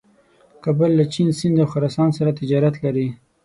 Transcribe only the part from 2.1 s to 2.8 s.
سره تجارت